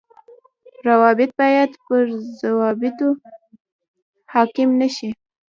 [0.87, 2.03] روابط باید پر
[2.39, 3.09] ضوابطو
[4.33, 5.09] حاڪم نشي